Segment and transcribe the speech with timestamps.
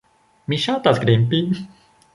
[0.53, 1.45] Mi ŝatas grimpi.